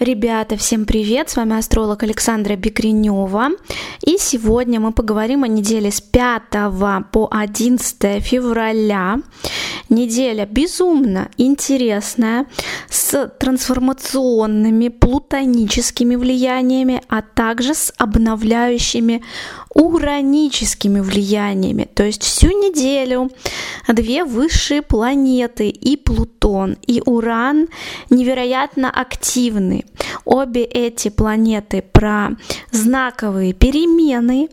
[0.00, 1.28] Ребята, всем привет!
[1.28, 3.50] С вами астролог Александра Бекренева.
[4.00, 6.42] И сегодня мы поговорим о неделе с 5
[7.12, 9.18] по 11 февраля.
[9.90, 12.46] Неделя безумно интересная,
[12.88, 19.22] с трансформационными плутоническими влияниями, а также с обновляющими
[19.74, 21.88] ураническими влияниями.
[21.92, 23.30] То есть всю неделю
[23.86, 27.68] две высшие планеты и Плутон, и Уран
[28.08, 29.84] невероятно активны.
[30.24, 32.30] Обе эти планеты про
[32.72, 34.48] знаковые перемены,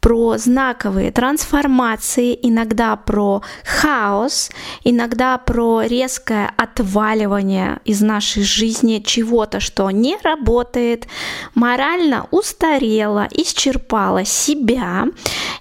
[0.00, 4.50] про знаковые трансформации, иногда про хаос,
[4.84, 11.06] иногда про резкое отваливание из нашей жизни чего-то, что не работает,
[11.54, 15.06] морально устарело, исчерпало себя.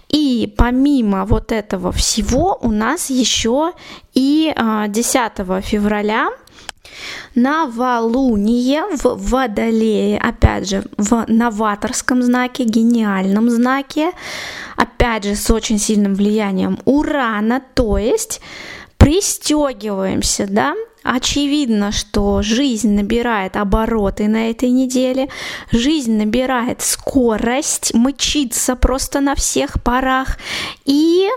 [0.10, 3.74] И помимо вот этого всего у нас еще
[4.14, 6.30] и 10 а, февраля
[7.36, 14.12] Новолуние в Водолее, опять же, в новаторском знаке, гениальном знаке,
[14.76, 18.42] опять же, с очень сильным влиянием Урана, то есть
[18.98, 20.74] пристегиваемся, да,
[21.10, 25.30] Очевидно, что жизнь набирает обороты на этой неделе,
[25.72, 30.38] жизнь набирает скорость, мчится просто на всех парах.
[30.84, 31.30] И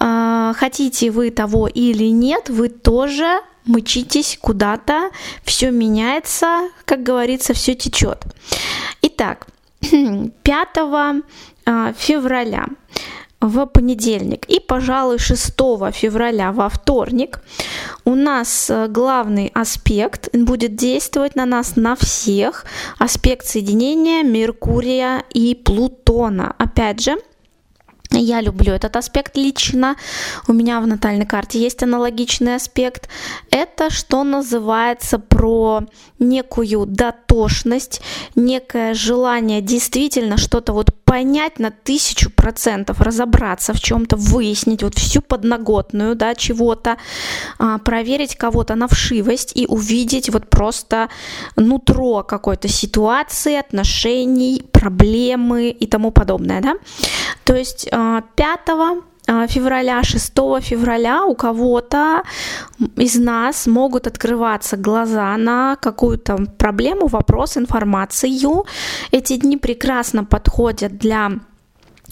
[0.00, 5.10] э, хотите вы того или нет, вы тоже мчитесь куда-то,
[5.44, 8.24] все меняется, как говорится, все течет.
[9.02, 9.46] Итак,
[9.80, 10.68] 5
[11.64, 12.66] а, февраля
[13.42, 15.52] в понедельник и, пожалуй, 6
[15.92, 17.40] февраля во вторник
[18.04, 22.64] у нас э, главный аспект будет действовать на нас на всех.
[22.98, 26.54] Аспект соединения Меркурия и Плутона.
[26.58, 27.16] Опять же,
[28.18, 29.96] я люблю этот аспект лично.
[30.48, 33.08] У меня в натальной карте есть аналогичный аспект.
[33.50, 35.82] Это что называется про
[36.18, 38.00] некую дотошность,
[38.34, 45.20] некое желание действительно что-то вот понять на тысячу процентов, разобраться в чем-то, выяснить вот всю
[45.20, 46.96] подноготную, да, чего-то,
[47.58, 51.10] а, проверить кого-то на вшивость и увидеть вот просто
[51.54, 56.76] нутро какой-то ситуации, отношений, проблемы и тому подобное, да.
[57.44, 58.22] То есть 5 а,
[58.72, 62.22] а, февраля, 6 февраля у кого-то
[62.96, 68.64] из нас могут открываться глаза на какую-то проблему, вопрос, информацию.
[69.10, 71.30] Эти дни прекрасно подходят для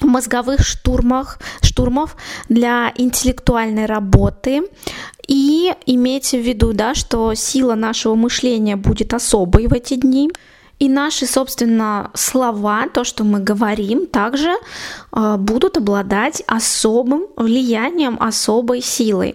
[0.02, 2.16] мозговых штурмах, штурмов,
[2.48, 4.62] для интеллектуальной работы.
[5.26, 10.30] И имейте в виду, да, что сила нашего мышления будет особой в эти дни.
[10.80, 14.54] И наши, собственно, слова, то, что мы говорим, также
[15.12, 19.34] э, будут обладать особым влиянием, особой силой.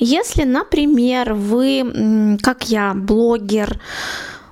[0.00, 3.80] Если, например, вы, как я, блогер,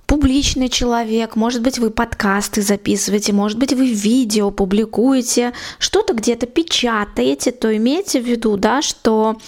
[0.06, 7.50] публичный человек, может быть, вы подкасты записываете, может быть, вы видео публикуете, что-то где-то печатаете,
[7.50, 9.38] то имейте в виду, да, что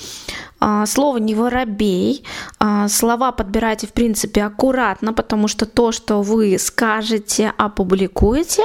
[0.87, 2.25] слово не воробей.
[2.59, 8.63] А, слова подбирайте, в принципе, аккуратно, потому что то, что вы скажете, опубликуете,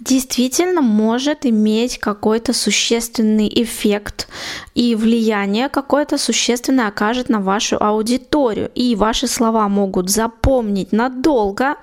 [0.00, 4.28] действительно может иметь какой-то существенный эффект
[4.74, 8.70] и влияние какое-то существенное окажет на вашу аудиторию.
[8.74, 11.76] И ваши слова могут запомнить надолго.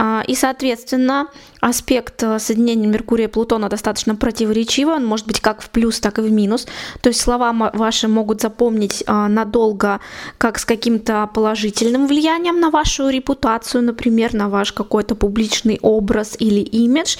[0.00, 1.26] А, и, соответственно,
[1.60, 6.20] аспект э, соединения Меркурия и Плутона достаточно противоречивый, он может быть как в плюс, так
[6.20, 6.68] и в минус.
[7.00, 9.98] То есть слова ваши могут запомнить а, надолго
[10.38, 16.60] как с каким-то положительным влиянием на вашу репутацию, например, на ваш какой-то публичный образ или
[16.60, 17.16] имидж,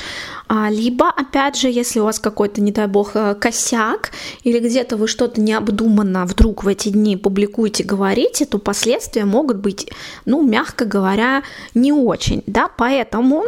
[0.49, 4.13] а, либо, опять же, если у вас какой-то, не дай бог, э, косяк,
[4.45, 9.91] или где-то вы что-то необдуманно вдруг в эти дни публикуете, говорите, то последствия могут быть,
[10.25, 11.43] ну, мягко говоря,
[11.75, 13.45] не очень, да, поэтому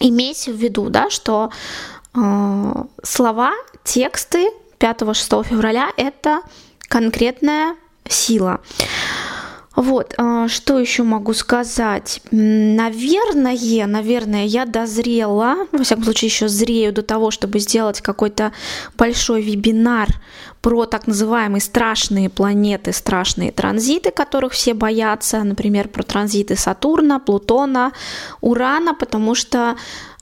[0.00, 1.50] имейте в виду, да, что
[2.14, 3.52] э, слова,
[3.84, 6.40] тексты 5-6 февраля это
[6.88, 7.76] конкретная
[8.08, 8.60] сила.
[9.76, 12.20] Вот, а, что еще могу сказать?
[12.30, 18.52] Наверное, наверное, я дозрела, во всяком случае, еще зрею до того, чтобы сделать какой-то
[18.96, 20.08] большой вебинар
[20.62, 27.92] про так называемые страшные планеты, страшные транзиты, которых все боятся, например, про транзиты Сатурна, Плутона,
[28.40, 29.76] Урана, потому что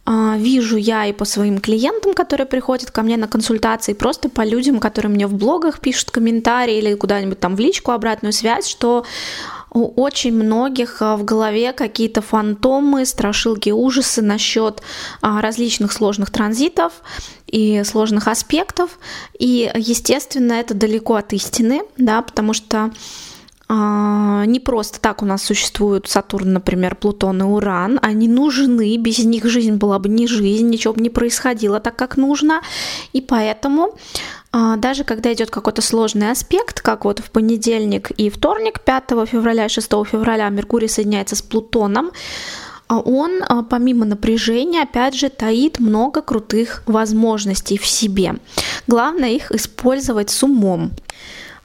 [0.06, 4.80] вижу я и по своим клиентам, которые приходят ко мне на консультации, просто по людям,
[4.80, 9.04] которые мне в блогах пишут комментарии или куда-нибудь там в личку обратную связь, что
[9.72, 14.82] у очень многих а, в голове какие-то фантомы, страшилки, ужасы насчет
[15.20, 16.92] а, различных сложных транзитов
[17.46, 18.98] и сложных аспектов.
[19.38, 22.90] И, естественно, это далеко от истины, да, потому что А,
[23.74, 27.98] не просто так у нас существуют Сатурн, например, Плутон и Уран.
[28.02, 32.16] Они нужны, без них жизнь была бы не жизнь, ничего бы не происходило так, как
[32.16, 32.60] нужно.
[33.14, 33.96] И поэтому
[34.52, 39.66] а, даже когда идет какой-то сложный аспект, как вот в понедельник и вторник, 5 февраля
[39.66, 42.10] и 6 февраля Меркурий соединяется с Плутоном,
[42.88, 43.40] а он,
[43.70, 48.34] помимо напряжения, опять же, таит много крутых возможностей в себе.
[48.86, 50.90] Главное их использовать с умом.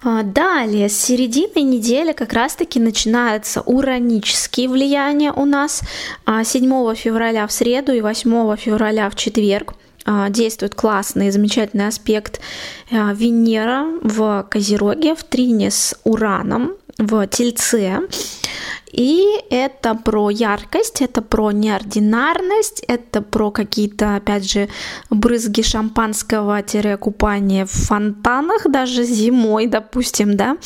[0.09, 5.81] А, далее, с середины недели как раз-таки начинаются уранические влияния у нас.
[6.25, 9.73] 7 а, февраля в среду и 8 февраля в четверг
[10.05, 12.39] а, действует классный, замечательный аспект
[12.89, 18.01] Венера в Козероге, в трине с Ураном, в Тельце.
[18.91, 24.69] И это про яркость, это про неординарность, это про какие-то, опять же,
[25.09, 30.57] брызги шампанского-купания в фонтанах, даже зимой, допустим, да.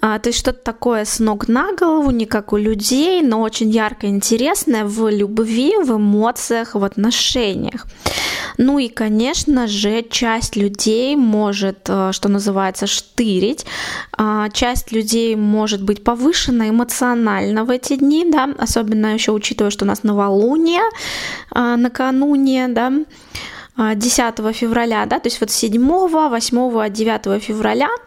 [0.00, 3.70] А, то есть что-то такое с ног на голову, не как у людей, но очень
[3.70, 7.86] ярко интересное в любви, в эмоциях, в отношениях.
[8.62, 13.64] Ну и, конечно же, часть людей может, э, что называется, штырить.
[14.12, 19.86] А, часть людей может быть повышена эмоционально в эти дни, да, особенно еще учитывая, что
[19.86, 20.82] у нас новолуние
[21.50, 22.92] а, накануне, да,
[23.94, 27.98] 10 февраля, да, то есть вот 7, 8, 9 февраля а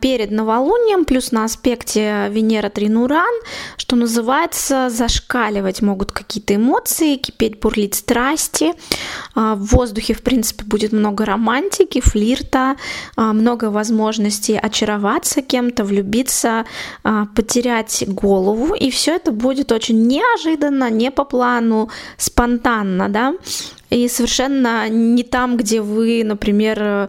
[0.00, 3.34] перед новолунием, плюс на аспекте Венера Тринуран,
[3.76, 8.74] что называется, зашкаливать могут какие-то эмоции, кипеть, бурлить страсти.
[9.34, 12.76] А в воздухе, в принципе, будет много романтики, флирта,
[13.16, 16.64] а много возможностей очароваться кем-то, влюбиться,
[17.34, 18.74] потерять голову.
[18.74, 23.34] И все это будет очень неожиданно, не по плану, спонтанно, да,
[23.90, 27.08] и совершенно не там, где вы, например,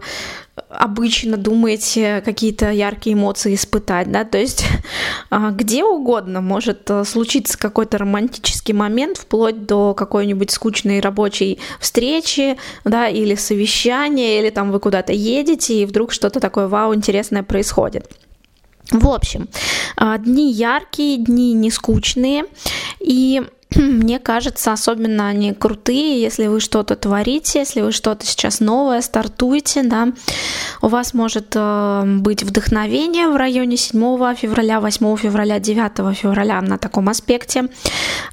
[0.78, 4.64] обычно думаете какие-то яркие эмоции испытать, да, то есть
[5.30, 12.56] а, где угодно может э, случиться какой-то романтический момент, вплоть до какой-нибудь скучной рабочей встречи,
[12.84, 18.10] да, или совещания, или там вы куда-то едете, и вдруг что-то такое вау, интересное происходит.
[18.90, 19.48] В общем,
[19.96, 22.44] а, дни яркие, дни не скучные,
[23.00, 23.42] и
[23.76, 29.82] мне кажется, особенно они крутые, если вы что-то творите, если вы что-то сейчас новое стартуете,
[29.82, 30.08] да,
[30.82, 36.78] у вас может э, быть вдохновение в районе 7 февраля, 8 февраля, 9 февраля на
[36.78, 37.68] таком аспекте,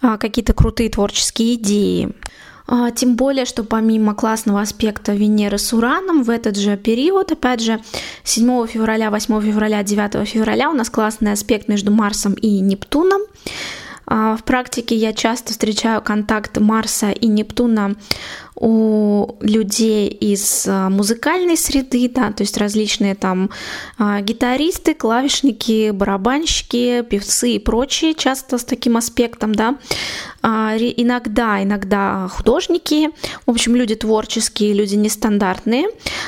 [0.02, 2.14] э, какие-то крутые творческие идеи.
[2.68, 7.60] А, тем более, что помимо классного аспекта Венеры с Ураном в этот же период, опять
[7.60, 7.82] же,
[8.24, 13.22] 7 февраля, 8 февраля, 9 февраля у нас классный аспект между Марсом и Нептуном.
[14.14, 17.96] А, в практике я часто встречаю контакт Марса и Нептуна
[18.62, 23.50] у людей из а, музыкальной среды, да, то есть различные там
[23.98, 29.78] а, гитаристы, клавишники, барабанщики, певцы и прочие, часто с таким аспектом, да,
[30.44, 33.10] иногда, иногда художники,
[33.46, 35.88] в общем, люди творческие, люди нестандартные,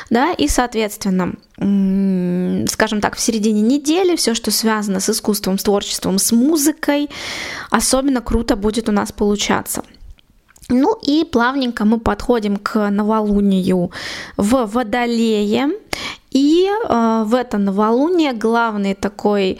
[0.09, 6.17] да, и, соответственно, скажем так, в середине недели все, что связано с искусством, с творчеством,
[6.17, 7.09] с музыкой,
[7.69, 9.83] особенно круто будет у нас получаться.
[10.73, 13.91] Ну и плавненько мы подходим к новолунию
[14.37, 15.69] в Водолее.
[16.31, 19.59] И э, в это новолуние главный такой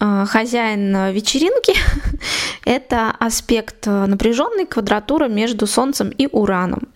[0.00, 1.74] э, хозяин вечеринки–
[2.64, 6.88] это аспект напряженной квадратуры между Солнцем и Ураном.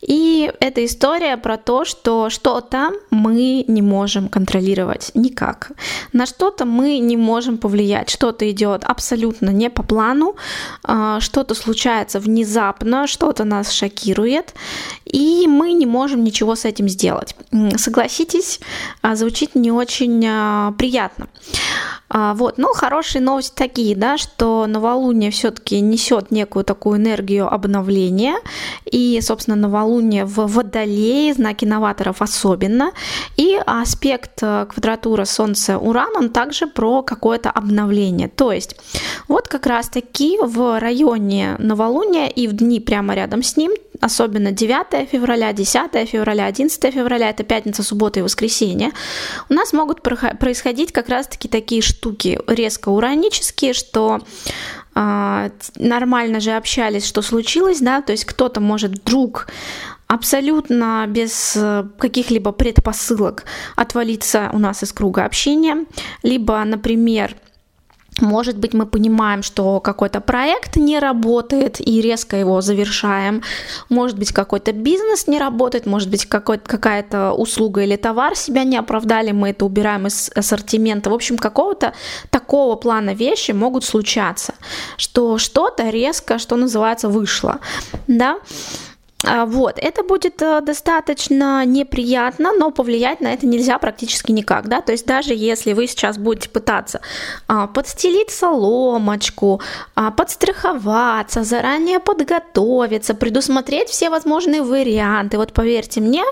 [0.00, 5.72] И это история про то, что что-то мы не можем контролировать никак.
[6.12, 8.10] На что-то мы не можем повлиять.
[8.10, 10.36] Что-то идет абсолютно не по плану,
[10.84, 14.54] а, что-то случается внезапно, что-то нас шокирует,
[15.04, 17.34] и мы не можем ничего с этим сделать.
[17.76, 18.60] Согласитесь,
[19.02, 20.24] а, звучит не очень
[22.08, 22.34] а.
[22.34, 28.36] Вот, но хорошие новости такие, да, что новолуние все-таки несет некую такую энергию обновления,
[28.84, 32.92] и, собственно, новолуние в Водолее, знаки новаторов особенно.
[33.36, 38.28] И аспект э, квадратура Солнца-Уран, он также про какое-то обновление.
[38.28, 38.76] То есть
[39.28, 45.08] вот как раз-таки в районе новолуния и в дни прямо рядом с ним, особенно 9
[45.08, 48.92] февраля, 10 февраля, 11 февраля, это пятница, суббота и воскресенье,
[49.48, 54.20] у нас могут происходить как раз-таки такие штуки резко уранические, что
[54.94, 59.48] а, нормально же общались, что случилось, да, то есть кто-то может вдруг
[60.08, 63.44] абсолютно без э, каких-либо предпосылок
[63.76, 65.84] отвалиться у нас из круга общения,
[66.22, 67.36] либо, например,
[68.20, 73.42] может быть, мы понимаем, что какой-то проект не работает и резко его завершаем.
[73.88, 79.32] Может быть, какой-то бизнес не работает, может быть, какая-то услуга или товар себя не оправдали,
[79.32, 81.10] мы это убираем из ассортимента.
[81.10, 81.94] В общем, какого-то
[82.30, 84.54] такого плана вещи могут случаться,
[84.96, 87.58] что что-то резко, что называется, вышло.
[88.06, 88.38] Да?
[89.24, 94.80] А, вот, это будет э, достаточно неприятно, но повлиять на это нельзя практически никак, да,
[94.80, 97.00] то есть даже если вы сейчас будете пытаться
[97.48, 99.60] а, подстелить соломочку,
[99.96, 106.22] а, подстраховаться, заранее подготовиться, предусмотреть все возможные варианты, вот поверьте мне,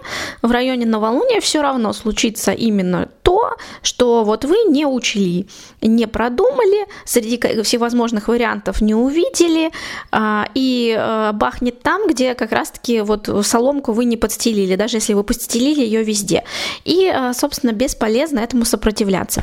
[0.42, 5.48] в районе новолуния все равно случится именно то, что вот вы не учли,
[5.82, 9.72] не продумали, среди всевозможных вариантов не увидели,
[10.54, 15.14] и э, бахнет там, где как раз таки вот соломку вы не подстелили, даже если
[15.14, 16.44] вы подстелили ее везде.
[16.84, 19.42] И, э, собственно, бесполезно этому сопротивляться.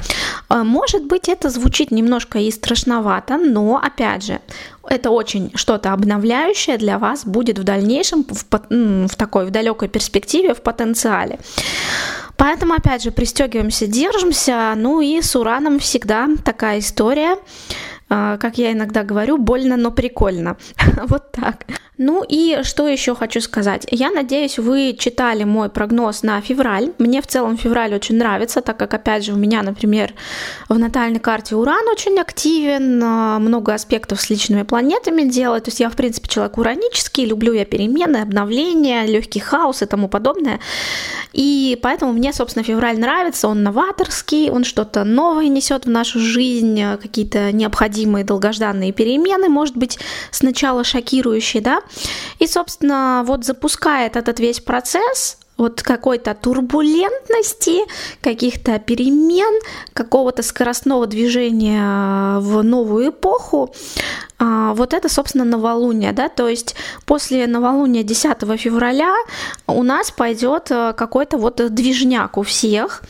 [0.49, 4.39] Может быть, это звучит немножко и страшновато, но, опять же,
[4.87, 10.53] это очень что-то обновляющее для вас будет в дальнейшем, в, в такой, в далекой перспективе,
[10.53, 11.37] в потенциале.
[12.43, 14.73] Поэтому, опять же, пристегиваемся, держимся.
[14.75, 17.37] Ну и с ураном всегда такая история.
[18.15, 20.55] А, как я иногда говорю, больно, но прикольно.
[21.07, 21.65] вот так.
[21.97, 23.87] Ну и что еще хочу сказать.
[23.89, 26.91] Я надеюсь, вы читали мой прогноз на февраль.
[26.99, 30.13] Мне в целом февраль очень нравится, так как, опять же, у меня, например,
[30.69, 35.63] в натальной карте Уран очень активен, а, много аспектов с личными планетами делает.
[35.63, 40.07] То есть я, в принципе, человек уранический, люблю я перемены, обновления, легкий хаос и тому
[40.07, 40.59] подобное.
[41.31, 43.47] И поэтому мне, собственно, февраль нравится.
[43.47, 49.99] Он новаторский, он что-то новое несет в нашу жизнь, какие-то необходимые долгожданные перемены, может быть,
[50.31, 51.81] сначала шокирующие, да,
[52.39, 57.83] и, собственно, вот запускает этот весь процесс, вот какой-то турбулентности,
[58.21, 59.61] каких-то перемен,
[59.93, 63.73] какого-то скоростного движения в новую эпоху,
[64.43, 69.13] а, вот это, собственно, новолуние, да, то есть после новолуния 10 февраля
[69.67, 73.03] у нас пойдет э, какой-то вот движняк у всех,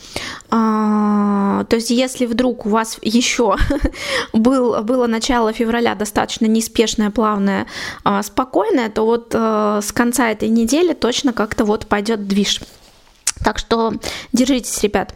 [0.50, 3.56] а, то есть если вдруг у вас еще
[4.32, 7.66] был, было начало февраля достаточно неспешное, плавное,
[8.04, 12.60] а, спокойное, то вот с конца этой недели точно как-то вот пойдет движ.
[13.42, 13.94] Так что
[14.32, 15.14] держитесь, ребят.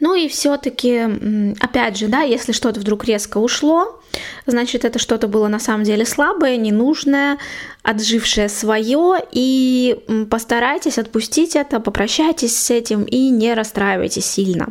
[0.00, 4.00] Ну и все-таки, опять же, да, если что-то вдруг резко ушло,
[4.46, 7.38] значит, это что-то было на самом деле слабое, ненужное,
[7.82, 14.68] отжившее свое, и постарайтесь отпустить это, попрощайтесь с этим и не расстраивайтесь сильно.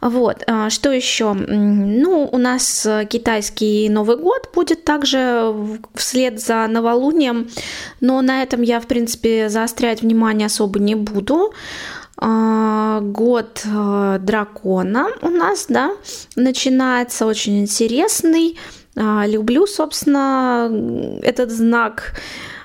[0.00, 1.32] Вот, а, что еще?
[1.32, 5.54] Ну, у нас китайский Новый год будет также
[5.94, 7.48] вслед за новолунием,
[8.00, 11.54] но на этом я, в принципе, заострять внимание особо не буду.
[12.18, 15.92] А, год а, дракона у нас, да,
[16.34, 18.58] начинается очень интересный.
[18.96, 20.70] А, люблю, собственно,
[21.22, 22.14] этот знак.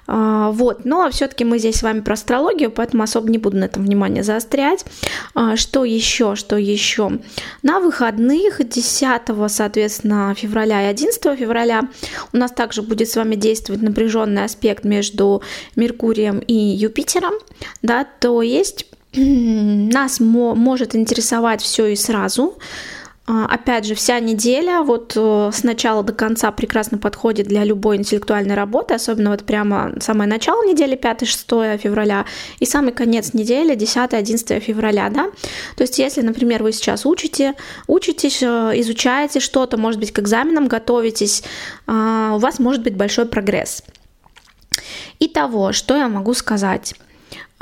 [0.08, 3.84] Вот, но все-таки мы здесь с вами про астрологию, поэтому особо не буду на этом
[3.84, 4.84] внимание заострять.
[5.56, 7.20] Что еще, что еще?
[7.62, 11.84] На выходных 10, соответственно, февраля и 11 февраля
[12.34, 15.44] у нас также будет с вами действовать напряженный аспект между
[15.78, 17.36] Меркурием и Юпитером,
[17.82, 22.58] да, то есть нас мо- может интересовать все и сразу.
[23.28, 27.98] А, опять же, вся неделя вот э, с начала до конца прекрасно подходит для любой
[27.98, 32.26] интеллектуальной работы, особенно вот прямо самое начало недели, 5-6 февраля,
[32.60, 35.30] и самый конец недели, 10-11 февраля, да.
[35.78, 37.54] То есть, если, например, вы сейчас учите,
[37.88, 41.44] учитесь, э, изучаете что-то, может быть, к экзаменам готовитесь,
[41.86, 43.84] а, у вас может быть большой прогресс.
[45.20, 46.96] Итого, что я могу сказать?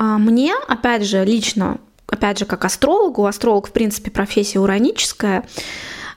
[0.00, 1.76] А мне, опять же, лично,
[2.06, 5.44] опять же, как астрологу, астролог, в принципе, профессия ураническая,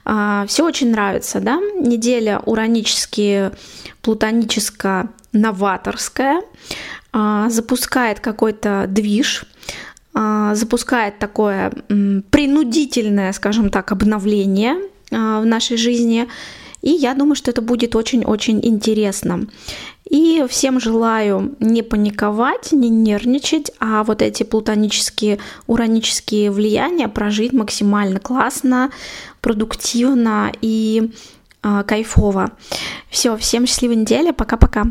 [0.06, 3.50] а, все очень нравится, да, неделя уранически
[4.00, 6.40] плутоническая новаторская,
[7.12, 9.44] а, запускает какой-то движ,
[10.14, 11.72] запускает такое
[12.30, 14.76] принудительное, скажем так, обновление
[15.10, 16.28] в нашей жизни,
[16.84, 19.46] и я думаю, что это будет очень-очень интересно.
[20.04, 28.20] И всем желаю не паниковать, не нервничать, а вот эти плутонические, уранические влияния прожить максимально
[28.20, 28.90] классно,
[29.40, 31.10] продуктивно и
[31.62, 32.52] э, кайфово.
[33.08, 34.84] Все, всем счастливой недели, пока-пока.